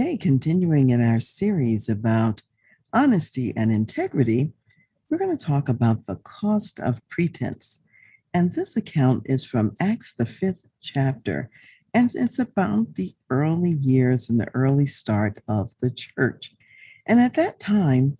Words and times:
Today, 0.00 0.16
continuing 0.16 0.88
in 0.88 1.06
our 1.06 1.20
series 1.20 1.86
about 1.90 2.40
honesty 2.94 3.52
and 3.54 3.70
integrity, 3.70 4.50
we're 5.10 5.18
going 5.18 5.36
to 5.36 5.44
talk 5.44 5.68
about 5.68 6.06
the 6.06 6.16
cost 6.16 6.80
of 6.80 7.06
pretense. 7.10 7.80
And 8.32 8.50
this 8.50 8.78
account 8.78 9.24
is 9.26 9.44
from 9.44 9.76
Acts, 9.78 10.14
the 10.14 10.24
fifth 10.24 10.64
chapter, 10.80 11.50
and 11.92 12.10
it's 12.14 12.38
about 12.38 12.94
the 12.94 13.14
early 13.28 13.72
years 13.72 14.30
and 14.30 14.40
the 14.40 14.48
early 14.54 14.86
start 14.86 15.42
of 15.46 15.74
the 15.82 15.90
church. 15.90 16.54
And 17.06 17.20
at 17.20 17.34
that 17.34 17.60
time, 17.60 18.16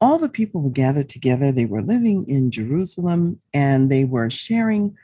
all 0.00 0.18
the 0.18 0.28
people 0.28 0.60
were 0.60 0.70
gathered 0.70 1.08
together. 1.08 1.52
They 1.52 1.66
were 1.66 1.82
living 1.82 2.26
in 2.26 2.50
Jerusalem 2.50 3.40
and 3.54 3.92
they 3.92 4.02
were 4.04 4.28
sharing 4.28 4.96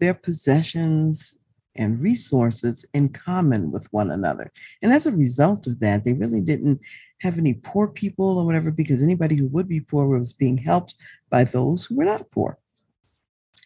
their 0.00 0.14
possessions 0.14 1.38
and 1.78 2.00
resources 2.00 2.84
in 2.94 3.08
common 3.08 3.72
with 3.72 3.92
one 3.92 4.10
another. 4.10 4.50
And 4.82 4.92
as 4.92 5.06
a 5.06 5.12
result 5.12 5.66
of 5.66 5.80
that, 5.80 6.04
they 6.04 6.12
really 6.12 6.40
didn't 6.40 6.80
have 7.20 7.38
any 7.38 7.54
poor 7.54 7.88
people 7.88 8.38
or 8.38 8.44
whatever, 8.44 8.70
because 8.70 9.02
anybody 9.02 9.36
who 9.36 9.46
would 9.48 9.68
be 9.68 9.80
poor 9.80 10.06
was 10.06 10.32
being 10.32 10.58
helped 10.58 10.94
by 11.30 11.44
those 11.44 11.84
who 11.84 11.96
were 11.96 12.04
not 12.04 12.30
poor. 12.30 12.58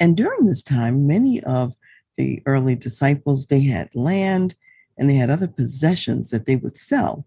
And 0.00 0.16
during 0.16 0.46
this 0.46 0.62
time, 0.62 1.06
many 1.06 1.42
of 1.42 1.74
the 2.16 2.42
early 2.46 2.76
disciples, 2.76 3.46
they 3.46 3.62
had 3.62 3.90
land 3.94 4.54
and 4.98 5.08
they 5.08 5.14
had 5.14 5.30
other 5.30 5.48
possessions 5.48 6.30
that 6.30 6.46
they 6.46 6.56
would 6.56 6.76
sell. 6.76 7.26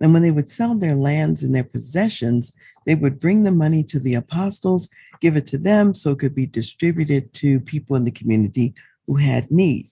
And 0.00 0.12
when 0.12 0.22
they 0.22 0.32
would 0.32 0.50
sell 0.50 0.76
their 0.76 0.96
lands 0.96 1.42
and 1.42 1.54
their 1.54 1.64
possessions, 1.64 2.52
they 2.86 2.96
would 2.96 3.20
bring 3.20 3.44
the 3.44 3.52
money 3.52 3.84
to 3.84 4.00
the 4.00 4.14
apostles, 4.14 4.88
give 5.20 5.36
it 5.36 5.46
to 5.46 5.58
them 5.58 5.94
so 5.94 6.10
it 6.10 6.18
could 6.18 6.34
be 6.34 6.46
distributed 6.46 7.32
to 7.34 7.60
people 7.60 7.94
in 7.94 8.02
the 8.02 8.10
community 8.10 8.74
who 9.06 9.14
had 9.14 9.48
need. 9.50 9.86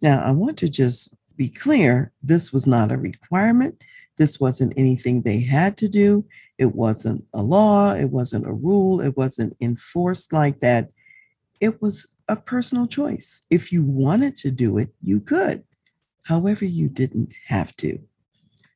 Now, 0.00 0.22
I 0.22 0.30
want 0.30 0.56
to 0.58 0.68
just 0.68 1.14
be 1.36 1.48
clear 1.48 2.12
this 2.22 2.52
was 2.52 2.66
not 2.66 2.92
a 2.92 2.96
requirement. 2.96 3.82
This 4.16 4.40
wasn't 4.40 4.74
anything 4.76 5.22
they 5.22 5.40
had 5.40 5.76
to 5.78 5.88
do. 5.88 6.24
It 6.58 6.74
wasn't 6.74 7.24
a 7.32 7.42
law. 7.42 7.94
It 7.94 8.10
wasn't 8.10 8.46
a 8.46 8.52
rule. 8.52 9.00
It 9.00 9.16
wasn't 9.16 9.54
enforced 9.60 10.32
like 10.32 10.60
that. 10.60 10.90
It 11.60 11.80
was 11.80 12.06
a 12.28 12.36
personal 12.36 12.86
choice. 12.86 13.40
If 13.50 13.72
you 13.72 13.82
wanted 13.82 14.36
to 14.38 14.50
do 14.50 14.78
it, 14.78 14.90
you 15.02 15.20
could. 15.20 15.64
However, 16.24 16.64
you 16.64 16.88
didn't 16.88 17.32
have 17.46 17.74
to. 17.76 17.98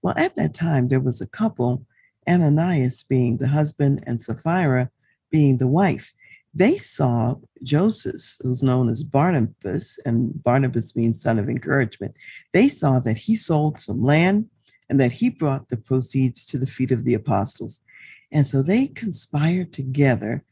Well, 0.03 0.15
at 0.17 0.37
that 0.37 0.55
time, 0.55 0.89
there 0.89 1.01
was 1.01 1.21
a 1.21 1.27
couple, 1.27 1.85
Ananias 2.29 3.03
being 3.03 3.37
the 3.37 3.49
husband 3.49 4.03
and 4.07 4.21
Sapphira 4.21 4.91
being 5.31 5.59
the 5.59 5.67
wife 5.67 6.13
they 6.55 6.77
saw 6.77 7.37
Joseph, 7.63 8.37
who's 8.43 8.63
known 8.63 8.89
as 8.89 9.03
Barnabas, 9.03 9.99
and 10.05 10.43
Barnabas 10.43 10.95
means 10.95 11.23
son 11.23 11.39
of 11.39 11.49
encouragement. 11.49 12.15
They 12.53 12.69
saw 12.69 12.99
that 13.01 13.17
he 13.17 13.37
sold 13.37 13.81
some 13.81 14.03
land 14.03 14.49
and 14.91 15.01
that 15.01 15.13
he 15.13 15.31
brought 15.31 15.69
the 15.69 15.79
proceeds 15.79 16.45
to 16.47 16.59
the 16.59 16.67
feet 16.67 16.91
of 16.91 17.05
the 17.05 17.15
apostles. 17.15 17.81
And 18.31 18.47
so 18.47 18.63
they 18.63 18.89
conspired 18.89 19.73
together. 19.73 20.45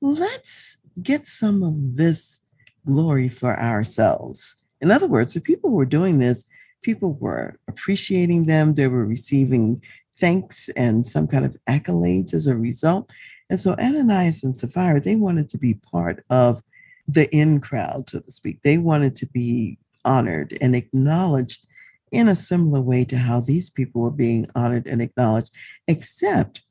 Let's 0.00 0.78
get 1.02 1.26
some 1.26 1.62
of 1.62 1.96
this 1.96 2.40
glory 2.86 3.28
for 3.28 3.58
ourselves. 3.58 4.64
In 4.80 4.90
other 4.92 5.08
words, 5.08 5.34
the 5.34 5.40
people 5.40 5.70
who 5.70 5.76
were 5.76 5.84
doing 5.84 6.18
this, 6.18 6.44
people 6.82 7.14
were 7.14 7.58
appreciating 7.68 8.44
them, 8.44 8.74
they 8.74 8.86
were 8.86 9.04
receiving 9.04 9.82
thanks 10.16 10.68
and 10.70 11.04
some 11.04 11.26
kind 11.26 11.44
of 11.44 11.56
accolades 11.68 12.34
as 12.34 12.46
a 12.46 12.56
result. 12.56 13.10
And 13.50 13.58
so 13.58 13.74
Ananias 13.74 14.44
and 14.44 14.56
Sapphira, 14.56 15.00
they 15.00 15.16
wanted 15.16 15.48
to 15.50 15.58
be 15.58 15.74
part 15.74 16.24
of 16.30 16.62
the 17.06 17.34
in 17.34 17.60
crowd, 17.60 18.08
so 18.10 18.20
to 18.20 18.30
speak. 18.30 18.62
They 18.62 18.78
wanted 18.78 19.16
to 19.16 19.26
be 19.26 19.78
honored 20.04 20.56
and 20.60 20.76
acknowledged 20.76 21.66
in 22.12 22.28
a 22.28 22.36
similar 22.36 22.80
way 22.80 23.04
to 23.04 23.16
how 23.16 23.40
these 23.40 23.70
people 23.70 24.02
were 24.02 24.10
being 24.10 24.46
honored 24.54 24.86
and 24.86 25.00
acknowledged, 25.00 25.54
except 25.86 26.62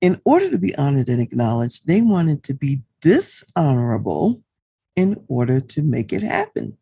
in 0.00 0.20
order 0.24 0.50
to 0.50 0.58
be 0.58 0.74
honored 0.76 1.08
and 1.08 1.20
acknowledged, 1.20 1.86
they 1.86 2.00
wanted 2.00 2.42
to 2.44 2.54
be 2.54 2.82
dishonorable 3.00 4.42
in 4.96 5.22
order 5.28 5.60
to 5.60 5.82
make 5.82 6.12
it 6.12 6.22
happen. 6.22 6.76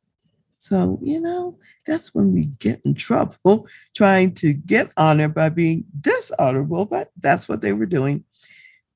So, 0.59 0.99
you 1.03 1.21
know, 1.21 1.59
that's 1.87 2.15
when 2.15 2.33
we 2.33 2.47
get 2.47 2.81
in 2.85 2.95
trouble 2.95 3.67
trying 3.95 4.35
to 4.35 4.53
get 4.53 4.93
honor 4.97 5.29
by 5.29 5.51
being 5.51 5.85
dishonorable, 6.01 6.87
but 6.87 7.11
that's 7.21 7.49
what 7.49 7.63
they 7.63 7.73
were 7.73 7.87
doing. 7.87 8.25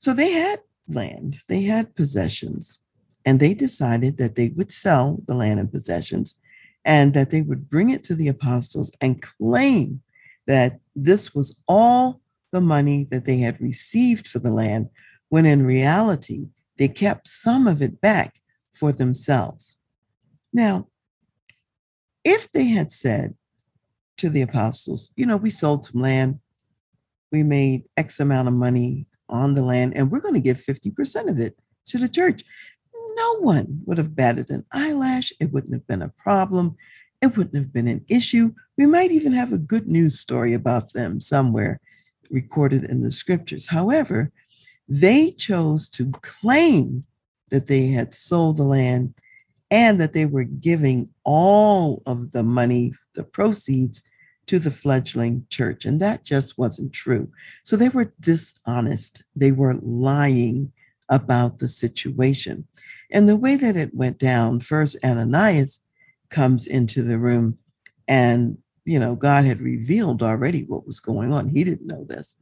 So 0.02 0.12
they 0.12 0.32
had 0.32 0.58
land, 0.88 1.38
they 1.46 1.62
had 1.62 1.94
possessions, 1.94 2.80
and 3.24 3.38
they 3.38 3.54
decided 3.54 4.18
that 4.18 4.34
they 4.34 4.48
would 4.48 4.72
sell 4.72 5.22
the 5.28 5.34
land 5.34 5.60
and 5.60 5.70
possessions 5.70 6.36
and 6.84 7.14
that 7.14 7.30
they 7.30 7.40
would 7.40 7.70
bring 7.70 7.90
it 7.90 8.02
to 8.04 8.16
the 8.16 8.26
apostles 8.26 8.90
and 9.00 9.22
claim 9.22 10.02
that 10.48 10.80
this 10.96 11.32
was 11.36 11.56
all 11.68 12.20
the 12.50 12.60
money 12.60 13.06
that 13.12 13.26
they 13.26 13.38
had 13.38 13.60
received 13.60 14.26
for 14.26 14.40
the 14.40 14.50
land, 14.50 14.88
when 15.28 15.46
in 15.46 15.64
reality, 15.64 16.50
they 16.78 16.88
kept 16.88 17.28
some 17.28 17.68
of 17.68 17.80
it 17.80 18.00
back 18.00 18.40
for 18.72 18.90
themselves. 18.90 19.76
Now, 20.52 20.88
if 22.24 22.50
they 22.50 22.64
had 22.64 22.90
said 22.90 23.36
to 24.16 24.28
the 24.28 24.42
apostles, 24.42 25.12
you 25.14 25.26
know, 25.26 25.36
we 25.36 25.50
sold 25.50 25.84
some 25.84 26.02
land, 26.02 26.40
we 27.30 27.44
made 27.44 27.84
X 27.96 28.18
amount 28.18 28.48
of 28.48 28.54
money 28.54 29.06
on 29.32 29.54
the 29.54 29.62
land, 29.62 29.94
and 29.96 30.10
we're 30.10 30.20
going 30.20 30.34
to 30.34 30.40
give 30.40 30.58
50% 30.58 31.28
of 31.28 31.40
it 31.40 31.58
to 31.86 31.98
the 31.98 32.08
church. 32.08 32.44
No 33.16 33.38
one 33.40 33.80
would 33.86 33.98
have 33.98 34.14
batted 34.14 34.50
an 34.50 34.64
eyelash. 34.72 35.32
It 35.40 35.52
wouldn't 35.52 35.72
have 35.72 35.86
been 35.86 36.02
a 36.02 36.08
problem. 36.08 36.76
It 37.20 37.36
wouldn't 37.36 37.56
have 37.56 37.72
been 37.72 37.88
an 37.88 38.04
issue. 38.08 38.52
We 38.78 38.86
might 38.86 39.10
even 39.10 39.32
have 39.32 39.52
a 39.52 39.58
good 39.58 39.88
news 39.88 40.18
story 40.18 40.52
about 40.52 40.92
them 40.92 41.20
somewhere 41.20 41.80
recorded 42.30 42.84
in 42.84 43.02
the 43.02 43.10
scriptures. 43.10 43.66
However, 43.66 44.30
they 44.88 45.30
chose 45.32 45.88
to 45.90 46.10
claim 46.22 47.04
that 47.50 47.66
they 47.66 47.88
had 47.88 48.14
sold 48.14 48.56
the 48.56 48.64
land 48.64 49.14
and 49.70 50.00
that 50.00 50.12
they 50.12 50.26
were 50.26 50.44
giving 50.44 51.10
all 51.24 52.02
of 52.06 52.32
the 52.32 52.42
money, 52.42 52.92
the 53.14 53.24
proceeds, 53.24 54.02
to 54.46 54.58
the 54.58 54.70
fledgling 54.70 55.46
church. 55.50 55.84
And 55.84 56.00
that 56.00 56.24
just 56.24 56.58
wasn't 56.58 56.92
true. 56.92 57.30
So 57.62 57.76
they 57.76 57.88
were 57.88 58.12
dishonest, 58.20 59.22
they 59.36 59.52
were 59.52 59.74
lying 59.74 60.72
about 61.08 61.58
the 61.58 61.68
situation. 61.68 62.66
And 63.10 63.28
the 63.28 63.36
way 63.36 63.56
that 63.56 63.76
it 63.76 63.94
went 63.94 64.18
down, 64.18 64.60
first 64.60 64.96
Ananias 65.04 65.80
comes 66.30 66.66
into 66.66 67.02
the 67.02 67.18
room 67.18 67.58
and 68.08 68.56
you 68.84 68.98
know, 68.98 69.14
God 69.14 69.44
had 69.44 69.60
revealed 69.60 70.22
already 70.22 70.64
what 70.64 70.86
was 70.86 71.00
going 71.00 71.32
on. 71.32 71.48
He 71.48 71.64
didn't 71.64 71.86
know 71.86 72.04
this. 72.04 72.36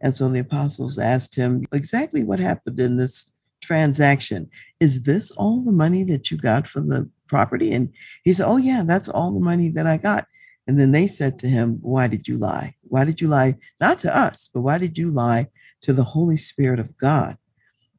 And 0.00 0.14
so 0.14 0.28
the 0.28 0.40
apostles 0.40 0.98
asked 0.98 1.34
him 1.34 1.64
exactly 1.72 2.24
what 2.24 2.40
happened 2.40 2.80
in 2.80 2.96
this 2.96 3.32
transaction. 3.62 4.50
Is 4.80 5.02
this 5.02 5.30
all 5.32 5.62
the 5.64 5.72
money 5.72 6.04
that 6.04 6.30
you 6.30 6.36
got 6.36 6.66
for 6.66 6.80
the 6.80 7.08
property? 7.28 7.72
And 7.72 7.92
he 8.24 8.32
said, 8.32 8.46
Oh, 8.46 8.56
yeah, 8.56 8.82
that's 8.84 9.08
all 9.08 9.32
the 9.32 9.44
money 9.44 9.68
that 9.70 9.86
I 9.86 9.96
got. 9.96 10.26
And 10.66 10.78
then 10.78 10.92
they 10.92 11.06
said 11.06 11.38
to 11.40 11.48
him, 11.48 11.78
Why 11.82 12.06
did 12.06 12.26
you 12.26 12.38
lie? 12.38 12.76
Why 12.82 13.04
did 13.04 13.20
you 13.20 13.28
lie? 13.28 13.56
Not 13.80 13.98
to 14.00 14.16
us, 14.16 14.48
but 14.52 14.62
why 14.62 14.78
did 14.78 14.96
you 14.96 15.10
lie 15.10 15.48
to 15.82 15.92
the 15.92 16.04
Holy 16.04 16.36
Spirit 16.36 16.80
of 16.80 16.96
God? 16.96 17.36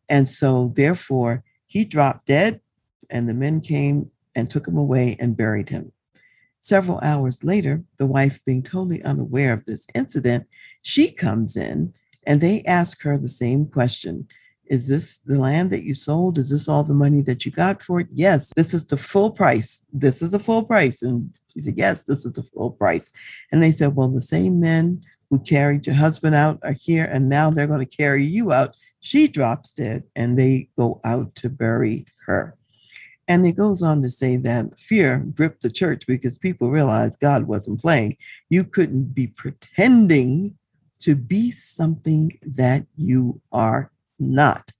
And 0.10 0.28
so, 0.28 0.70
therefore, 0.76 1.44
he 1.68 1.86
dropped 1.86 2.28
dead, 2.28 2.62
and 3.10 3.30
the 3.30 3.34
men 3.34 3.60
came 3.62 4.12
and 4.36 4.50
took 4.50 4.68
him 4.68 4.78
away 4.78 5.16
and 5.20 5.38
buried 5.38 5.70
him. 5.70 5.92
Several 6.62 7.00
hours 7.02 7.44
later, 7.44 7.84
the 7.98 8.08
wife, 8.08 8.44
being 8.44 8.64
totally 8.64 9.04
unaware 9.04 9.54
of 9.54 9.66
this 9.66 9.86
incident, 9.94 10.48
she 10.82 11.12
comes 11.12 11.56
in 11.56 11.94
and 12.26 12.42
they 12.42 12.64
ask 12.64 13.04
her 13.04 13.18
the 13.18 13.30
same 13.30 13.68
question 13.68 14.28
is 14.68 14.88
this 14.88 15.20
the 15.26 15.38
land 15.38 15.72
that 15.72 15.84
you 15.84 15.94
sold? 15.94 16.38
Is 16.38 16.50
this 16.50 16.68
all 16.68 16.84
the 16.84 16.94
money 16.94 17.22
that 17.22 17.46
you 17.46 17.52
got 17.52 17.84
for 17.84 18.00
it? 18.00 18.08
Yes, 18.12 18.52
this 18.56 18.74
is 18.74 18.86
the 18.86 18.98
full 18.98 19.32
price. 19.32 19.86
This 19.94 20.22
is 20.22 20.32
the 20.32 20.40
full 20.40 20.64
price. 20.64 21.02
And 21.02 21.30
she 21.54 21.62
said, 21.62 21.76
Yes, 21.78 22.04
this 22.04 22.26
is 22.26 22.34
the 22.34 22.44
full 22.44 22.72
price. 22.72 23.12
And 23.52 23.62
they 23.62 23.72
said, 23.72 23.96
Well, 23.96 24.10
the 24.10 24.22
same 24.22 24.60
men 24.60 25.04
who 25.30 25.40
carried 25.40 25.86
your 25.86 25.96
husband 25.96 26.36
out 26.36 26.60
are 26.64 26.76
here, 26.80 27.06
and 27.12 27.30
now 27.30 27.50
they're 27.50 27.68
going 27.68 27.86
to 27.86 27.98
carry 27.98 28.24
you 28.24 28.52
out. 28.52 28.76
She 29.00 29.28
drops 29.28 29.72
dead, 29.72 30.04
and 30.16 30.38
they 30.38 30.70
go 30.78 31.00
out 31.04 31.36
to 31.36 31.50
bury 31.50 32.06
her. 32.26 32.56
And 33.28 33.46
it 33.46 33.54
goes 33.54 33.82
on 33.82 34.02
to 34.04 34.10
say 34.10 34.38
that 34.38 34.78
fear 34.78 35.20
gripped 35.36 35.64
the 35.64 35.72
church 35.72 36.06
because 36.06 36.38
people 36.38 36.70
realized 36.70 37.20
God 37.20 37.46
wasn't 37.46 37.82
playing. 37.82 38.18
You 38.50 38.64
couldn't 38.64 39.16
be 39.16 39.28
pretending 39.28 40.56
to 41.00 41.16
be 41.16 41.52
something 41.52 42.32
that 42.44 42.86
you 42.96 43.42
are 43.52 43.92
not. 44.20 44.72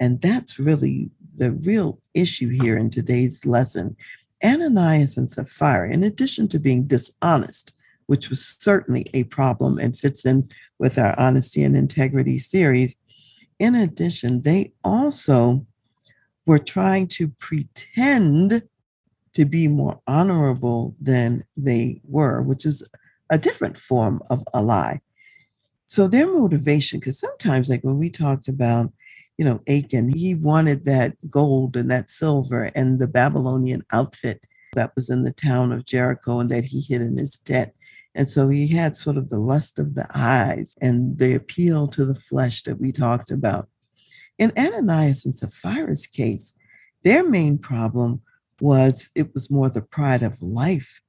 And 0.00 0.20
that's 0.20 0.58
really 0.58 1.10
the 1.36 1.52
real 1.52 2.00
issue 2.14 2.48
here 2.48 2.76
in 2.76 2.90
today's 2.90 3.44
lesson. 3.44 3.96
Ananias 4.44 5.16
and 5.16 5.30
Sapphira, 5.30 5.92
in 5.92 6.04
addition 6.04 6.48
to 6.48 6.58
being 6.58 6.86
dishonest, 6.86 7.74
which 8.06 8.28
was 8.28 8.44
certainly 8.44 9.06
a 9.14 9.24
problem 9.24 9.78
and 9.78 9.96
fits 9.96 10.26
in 10.26 10.48
with 10.78 10.98
our 10.98 11.18
honesty 11.18 11.62
and 11.62 11.76
integrity 11.76 12.38
series, 12.38 12.94
in 13.58 13.74
addition, 13.74 14.42
they 14.42 14.72
also 14.82 15.66
were 16.46 16.58
trying 16.58 17.06
to 17.06 17.28
pretend 17.28 18.62
to 19.32 19.44
be 19.44 19.66
more 19.66 20.00
honorable 20.06 20.94
than 21.00 21.44
they 21.56 22.00
were, 22.04 22.42
which 22.42 22.66
is 22.66 22.82
a 23.30 23.38
different 23.38 23.78
form 23.78 24.20
of 24.30 24.44
a 24.52 24.62
lie. 24.62 25.00
So 25.94 26.08
their 26.08 26.26
motivation, 26.26 26.98
because 26.98 27.20
sometimes, 27.20 27.70
like 27.70 27.84
when 27.84 27.98
we 27.98 28.10
talked 28.10 28.48
about, 28.48 28.92
you 29.38 29.44
know, 29.44 29.60
Achan, 29.68 30.08
he 30.08 30.34
wanted 30.34 30.86
that 30.86 31.14
gold 31.30 31.76
and 31.76 31.88
that 31.88 32.10
silver 32.10 32.64
and 32.74 32.98
the 32.98 33.06
Babylonian 33.06 33.84
outfit 33.92 34.42
that 34.72 34.90
was 34.96 35.08
in 35.08 35.22
the 35.22 35.32
town 35.32 35.70
of 35.70 35.84
Jericho 35.86 36.40
and 36.40 36.50
that 36.50 36.64
he 36.64 36.80
hid 36.80 37.00
in 37.00 37.16
his 37.16 37.38
tent. 37.38 37.72
And 38.12 38.28
so 38.28 38.48
he 38.48 38.66
had 38.66 38.96
sort 38.96 39.16
of 39.16 39.28
the 39.28 39.38
lust 39.38 39.78
of 39.78 39.94
the 39.94 40.08
eyes 40.12 40.74
and 40.80 41.16
the 41.16 41.32
appeal 41.32 41.86
to 41.86 42.04
the 42.04 42.16
flesh 42.16 42.64
that 42.64 42.80
we 42.80 42.90
talked 42.90 43.30
about. 43.30 43.68
In 44.36 44.50
Ananias 44.58 45.24
and 45.24 45.34
Sapphira's 45.34 46.08
case, 46.08 46.54
their 47.04 47.22
main 47.22 47.56
problem 47.56 48.20
was 48.60 49.10
it 49.14 49.32
was 49.32 49.48
more 49.48 49.70
the 49.70 49.80
pride 49.80 50.24
of 50.24 50.42
life 50.42 51.03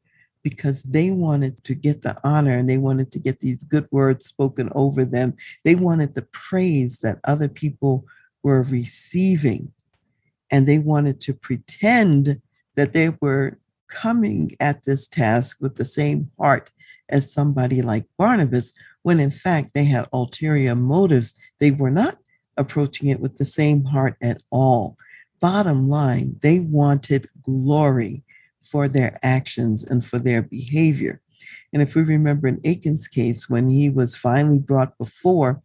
because 0.45 0.83
they 0.83 1.09
wanted 1.09 1.61
to 1.63 1.73
get 1.73 2.03
the 2.03 2.15
honor 2.23 2.55
and 2.55 2.69
they 2.69 2.77
wanted 2.77 3.11
to 3.11 3.17
get 3.17 3.39
these 3.39 3.63
good 3.63 3.87
words 3.89 4.27
spoken 4.27 4.69
over 4.75 5.03
them. 5.03 5.35
They 5.63 5.73
wanted 5.73 6.13
the 6.13 6.27
praise 6.31 6.99
that 6.99 7.19
other 7.23 7.49
people 7.49 8.05
were 8.43 8.61
receiving. 8.61 9.73
And 10.51 10.67
they 10.67 10.77
wanted 10.77 11.19
to 11.21 11.33
pretend 11.33 12.39
that 12.75 12.93
they 12.93 13.09
were 13.21 13.57
coming 13.87 14.51
at 14.59 14.83
this 14.83 15.07
task 15.07 15.57
with 15.61 15.77
the 15.77 15.83
same 15.83 16.29
heart 16.39 16.69
as 17.09 17.33
somebody 17.33 17.81
like 17.81 18.05
Barnabas, 18.15 18.71
when 19.01 19.19
in 19.19 19.31
fact 19.31 19.73
they 19.73 19.85
had 19.85 20.07
ulterior 20.13 20.75
motives. 20.75 21.33
They 21.59 21.71
were 21.71 21.89
not 21.89 22.19
approaching 22.55 23.07
it 23.07 23.19
with 23.19 23.37
the 23.37 23.45
same 23.45 23.83
heart 23.83 24.15
at 24.21 24.43
all. 24.51 24.95
Bottom 25.41 25.89
line, 25.89 26.35
they 26.43 26.59
wanted 26.59 27.29
glory 27.41 28.23
for 28.65 28.87
their 28.87 29.19
actions 29.23 29.83
and 29.83 30.05
for 30.05 30.19
their 30.19 30.41
behavior. 30.41 31.21
And 31.73 31.81
if 31.81 31.95
we 31.95 32.03
remember 32.03 32.47
in 32.47 32.61
Achan's 32.65 33.07
case, 33.07 33.49
when 33.49 33.69
he 33.69 33.89
was 33.89 34.15
finally 34.15 34.59
brought 34.59 34.97
before 34.97 35.61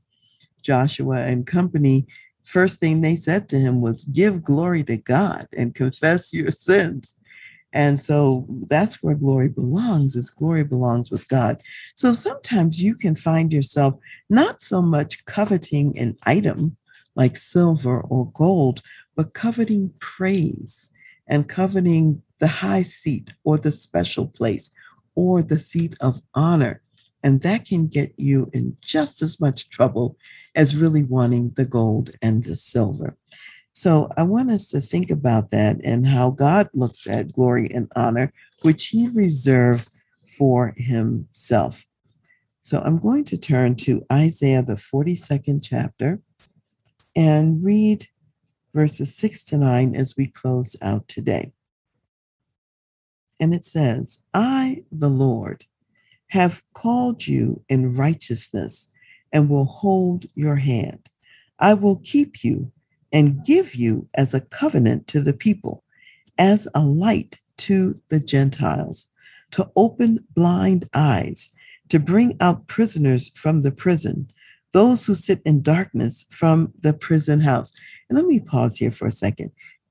Joshua 0.62 1.20
and 1.20 1.46
company, 1.46 2.06
first 2.44 2.80
thing 2.80 3.00
they 3.00 3.16
said 3.16 3.48
to 3.48 3.58
him 3.58 3.80
was, 3.80 4.04
Give 4.04 4.42
glory 4.42 4.82
to 4.84 4.96
God 4.96 5.46
and 5.56 5.74
confess 5.74 6.32
your 6.32 6.50
sins. 6.50 7.14
And 7.72 8.00
so 8.00 8.46
that's 8.68 9.02
where 9.02 9.14
glory 9.14 9.48
belongs, 9.48 10.16
is 10.16 10.30
glory 10.30 10.64
belongs 10.64 11.10
with 11.10 11.28
God. 11.28 11.62
So 11.94 12.14
sometimes 12.14 12.82
you 12.82 12.96
can 12.96 13.14
find 13.14 13.52
yourself 13.52 13.94
not 14.28 14.60
so 14.60 14.82
much 14.82 15.24
coveting 15.24 15.96
an 15.96 16.16
item 16.24 16.76
like 17.14 17.36
silver 17.36 18.00
or 18.00 18.30
gold, 18.32 18.82
but 19.14 19.34
coveting 19.34 19.92
praise 20.00 20.90
and 21.28 21.48
coveting 21.48 22.22
the 22.40 22.48
high 22.48 22.82
seat 22.82 23.30
or 23.44 23.58
the 23.58 23.72
special 23.72 24.26
place 24.26 24.70
or 25.14 25.42
the 25.42 25.58
seat 25.58 25.94
of 26.00 26.22
honor. 26.34 26.82
And 27.22 27.42
that 27.42 27.66
can 27.66 27.86
get 27.86 28.14
you 28.16 28.50
in 28.52 28.76
just 28.80 29.22
as 29.22 29.38
much 29.40 29.70
trouble 29.70 30.16
as 30.56 30.76
really 30.76 31.04
wanting 31.04 31.50
the 31.50 31.66
gold 31.66 32.10
and 32.22 32.42
the 32.42 32.56
silver. 32.56 33.16
So 33.72 34.08
I 34.16 34.24
want 34.24 34.50
us 34.50 34.68
to 34.70 34.80
think 34.80 35.10
about 35.10 35.50
that 35.50 35.76
and 35.84 36.06
how 36.06 36.30
God 36.30 36.68
looks 36.74 37.06
at 37.06 37.32
glory 37.32 37.70
and 37.72 37.88
honor, 37.94 38.32
which 38.62 38.88
he 38.88 39.08
reserves 39.14 39.96
for 40.26 40.74
himself. 40.76 41.84
So 42.60 42.82
I'm 42.84 42.98
going 42.98 43.24
to 43.24 43.38
turn 43.38 43.74
to 43.76 44.04
Isaiah, 44.12 44.62
the 44.62 44.74
42nd 44.74 45.60
chapter, 45.62 46.20
and 47.16 47.62
read 47.64 48.06
verses 48.74 49.14
6 49.16 49.44
to 49.44 49.58
9 49.58 49.94
as 49.94 50.14
we 50.16 50.26
close 50.26 50.76
out 50.82 51.08
today. 51.08 51.52
And 53.40 53.54
it 53.54 53.64
says, 53.64 54.22
I, 54.34 54.84
the 54.92 55.08
Lord, 55.08 55.64
have 56.28 56.62
called 56.74 57.26
you 57.26 57.62
in 57.68 57.96
righteousness 57.96 58.88
and 59.32 59.48
will 59.48 59.64
hold 59.64 60.26
your 60.34 60.56
hand. 60.56 61.08
I 61.58 61.74
will 61.74 62.00
keep 62.04 62.44
you 62.44 62.70
and 63.12 63.44
give 63.44 63.74
you 63.74 64.08
as 64.14 64.34
a 64.34 64.40
covenant 64.40 65.08
to 65.08 65.20
the 65.20 65.32
people, 65.34 65.82
as 66.38 66.68
a 66.74 66.80
light 66.80 67.40
to 67.58 68.00
the 68.08 68.20
Gentiles, 68.20 69.08
to 69.52 69.70
open 69.76 70.24
blind 70.34 70.88
eyes, 70.94 71.52
to 71.88 71.98
bring 71.98 72.36
out 72.40 72.68
prisoners 72.68 73.30
from 73.34 73.62
the 73.62 73.72
prison, 73.72 74.30
those 74.72 75.06
who 75.06 75.14
sit 75.14 75.42
in 75.44 75.62
darkness 75.62 76.24
from 76.30 76.72
the 76.80 76.92
prison 76.92 77.40
house. 77.40 77.72
And 78.08 78.16
let 78.16 78.26
me 78.26 78.40
pause 78.40 78.76
here 78.76 78.92
for 78.92 79.06
a 79.06 79.12
second. 79.12 79.50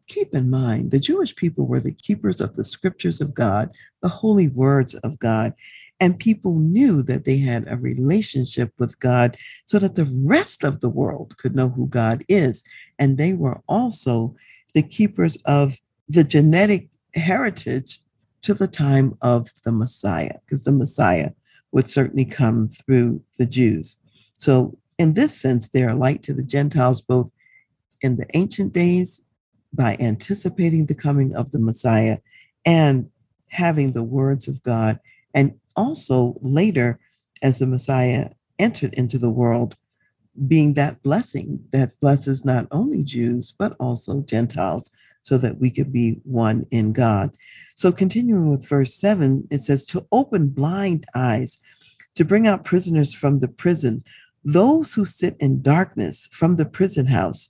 Keep 0.10 0.34
in 0.34 0.50
mind, 0.50 0.90
the 0.90 1.00
Jewish 1.00 1.36
people 1.36 1.68
were 1.68 1.80
the 1.80 1.94
keepers 1.94 2.42
of 2.42 2.56
the 2.56 2.66
scriptures 2.66 3.22
of 3.22 3.36
God, 3.36 3.70
the 4.02 4.10
holy 4.10 4.48
words 4.48 4.96
of 4.96 5.20
God. 5.20 5.54
And 6.00 6.18
people 6.18 6.56
knew 6.56 7.04
that 7.04 7.26
they 7.26 7.38
had 7.38 7.66
a 7.68 7.78
relationship 7.78 8.74
with 8.80 9.00
God 9.00 9.38
so 9.66 9.78
that 9.78 9.96
the 9.96 10.10
rest 10.24 10.64
of 10.64 10.80
the 10.80 10.90
world 10.90 11.38
could 11.38 11.56
know 11.56 11.70
who 11.70 11.88
God 11.88 12.24
is. 12.28 12.64
And 12.98 13.18
they 13.18 13.34
were 13.34 13.62
also 13.68 14.36
the 14.74 14.82
keepers 14.82 15.38
of 15.46 15.78
the 16.08 16.24
genetic 16.24 16.90
heritage 17.14 18.00
to 18.42 18.56
the 18.56 18.68
time 18.68 19.16
of 19.22 19.50
the 19.64 19.72
Messiah, 19.72 20.40
because 20.46 20.64
the 20.64 20.72
Messiah 20.72 21.32
would 21.72 21.88
certainly 21.88 22.26
come 22.26 22.70
through 22.70 23.22
the 23.38 23.46
Jews. 23.46 23.96
So, 24.34 24.78
in 24.98 25.14
this 25.14 25.40
sense, 25.40 25.70
they 25.70 25.84
are 25.84 25.94
light 25.94 26.24
to 26.24 26.34
the 26.34 26.44
Gentiles, 26.44 27.00
both 27.00 27.32
in 28.02 28.16
the 28.16 28.26
ancient 28.34 28.74
days 28.74 29.22
by 29.74 29.98
anticipating 30.00 30.86
the 30.86 30.96
coming 30.96 31.36
of 31.36 31.52
the 31.52 31.60
Messiah 31.60 32.18
and 32.66 33.10
having 33.48 33.92
the 33.92 34.04
words 34.04 34.48
of 34.48 34.62
God 34.64 35.00
and 35.34 35.60
also 35.76 36.36
later, 36.42 37.00
as 37.42 37.60
the 37.60 37.68
Messiah 37.68 38.30
entered 38.58 38.94
into 38.96 39.18
the 39.18 39.30
world, 39.30 39.76
being 40.48 40.74
that 40.74 41.02
blessing 41.04 41.64
that 41.72 42.00
blesses 42.02 42.44
not 42.44 42.68
only 42.72 43.04
Jews, 43.04 43.54
but 43.58 43.76
also 43.80 44.22
Gentiles, 44.22 44.92
so 45.24 45.38
that 45.38 45.58
we 45.60 45.70
could 45.70 45.92
be 45.92 46.20
one 46.24 46.66
in 46.72 46.92
God. 46.94 47.36
So, 47.76 47.92
continuing 47.92 48.50
with 48.50 48.68
verse 48.68 48.94
7, 48.96 49.48
it 49.52 49.60
says, 49.60 49.86
To 49.86 50.06
open 50.12 50.50
blind 50.50 51.06
eyes, 51.16 51.62
to 52.16 52.26
bring 52.26 52.48
out 52.48 52.66
prisoners 52.66 53.14
from 53.14 53.40
the 53.40 53.48
prison, 53.48 54.02
those 54.44 54.94
who 54.94 55.06
sit 55.06 55.36
in 55.40 55.62
darkness 55.62 56.28
from 56.32 56.56
the 56.56 56.66
prison 56.66 57.06
house. 57.06 57.50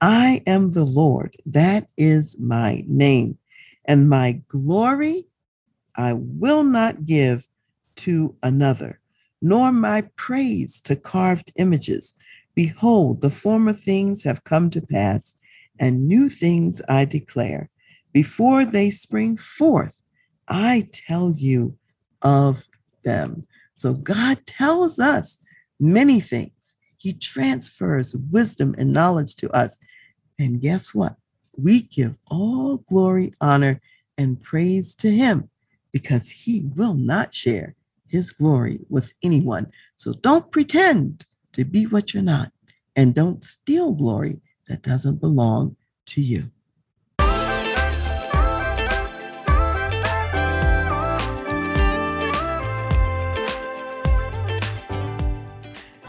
I 0.00 0.42
am 0.46 0.72
the 0.72 0.84
Lord, 0.84 1.34
that 1.46 1.88
is 1.96 2.38
my 2.38 2.84
name, 2.86 3.38
and 3.86 4.08
my 4.08 4.42
glory 4.48 5.26
I 5.96 6.12
will 6.14 6.64
not 6.64 7.06
give 7.06 7.46
to 7.96 8.36
another, 8.42 9.00
nor 9.40 9.72
my 9.72 10.02
praise 10.16 10.80
to 10.82 10.96
carved 10.96 11.52
images. 11.56 12.14
Behold, 12.54 13.22
the 13.22 13.30
former 13.30 13.72
things 13.72 14.22
have 14.24 14.44
come 14.44 14.70
to 14.70 14.80
pass, 14.80 15.36
and 15.78 16.06
new 16.06 16.28
things 16.28 16.82
I 16.88 17.04
declare. 17.04 17.70
Before 18.12 18.64
they 18.64 18.90
spring 18.90 19.36
forth, 19.36 20.00
I 20.48 20.88
tell 20.92 21.32
you 21.36 21.76
of 22.22 22.66
them. 23.04 23.44
So 23.74 23.94
God 23.94 24.38
tells 24.46 24.98
us 24.98 25.38
many 25.80 26.20
things. 26.20 26.50
He 27.06 27.12
transfers 27.12 28.16
wisdom 28.16 28.74
and 28.76 28.92
knowledge 28.92 29.36
to 29.36 29.50
us. 29.50 29.78
And 30.38 30.60
guess 30.60 30.94
what? 30.94 31.16
We 31.56 31.82
give 31.82 32.18
all 32.26 32.78
glory, 32.78 33.32
honor, 33.40 33.80
and 34.18 34.42
praise 34.42 34.94
to 34.96 35.10
Him 35.10 35.48
because 35.92 36.28
He 36.30 36.68
will 36.74 36.94
not 36.94 37.32
share 37.32 37.76
his 38.08 38.30
glory 38.30 38.78
with 38.88 39.12
anyone. 39.22 39.70
So 39.96 40.12
don't 40.12 40.50
pretend 40.50 41.24
to 41.52 41.64
be 41.64 41.84
what 41.84 42.14
you're 42.14 42.22
not, 42.22 42.52
and 42.94 43.14
don't 43.14 43.44
steal 43.44 43.94
glory 43.94 44.40
that 44.68 44.82
doesn't 44.82 45.20
belong 45.20 45.76
to 46.06 46.20
you. 46.20 46.50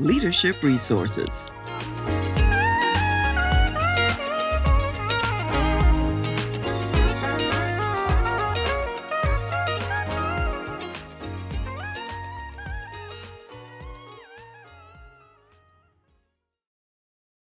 leadership 0.00 0.62
resources. 0.62 1.50